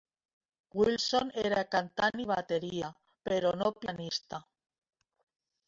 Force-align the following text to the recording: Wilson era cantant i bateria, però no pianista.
Wilson 0.79 1.29
era 1.49 1.59
cantant 1.75 2.23
i 2.25 2.25
bateria, 2.33 2.91
però 3.29 3.55
no 3.61 3.71
pianista. 3.85 4.41